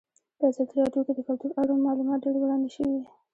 په 0.37 0.43
ازادي 0.49 0.75
راډیو 0.81 1.05
کې 1.05 1.13
د 1.15 1.19
کلتور 1.27 1.51
اړوند 1.61 1.85
معلومات 1.87 2.19
ډېر 2.25 2.35
وړاندې 2.39 2.69
شوي. 2.75 3.01